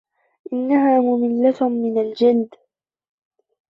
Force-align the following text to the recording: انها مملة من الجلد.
انها 0.53 0.99
مملة 0.99 1.69
من 1.69 1.97
الجلد. 2.01 2.49